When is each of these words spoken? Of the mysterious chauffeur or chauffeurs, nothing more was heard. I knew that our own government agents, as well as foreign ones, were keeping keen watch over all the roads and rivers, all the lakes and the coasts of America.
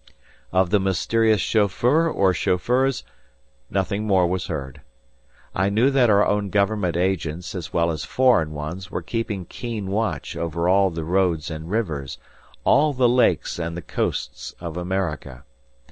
Of 0.51 0.71
the 0.71 0.79
mysterious 0.79 1.41
chauffeur 1.41 2.09
or 2.09 2.33
chauffeurs, 2.33 3.03
nothing 3.69 4.07
more 4.07 4.25
was 4.25 4.47
heard. 4.47 4.81
I 5.53 5.69
knew 5.69 5.91
that 5.91 6.09
our 6.09 6.25
own 6.25 6.49
government 6.49 6.97
agents, 6.97 7.53
as 7.53 7.71
well 7.71 7.91
as 7.91 8.03
foreign 8.03 8.51
ones, 8.51 8.89
were 8.89 9.03
keeping 9.03 9.45
keen 9.45 9.91
watch 9.91 10.35
over 10.35 10.67
all 10.67 10.89
the 10.89 11.05
roads 11.05 11.51
and 11.51 11.69
rivers, 11.69 12.17
all 12.63 12.93
the 12.93 13.07
lakes 13.07 13.59
and 13.59 13.77
the 13.77 13.83
coasts 13.83 14.55
of 14.59 14.75
America. 14.75 15.43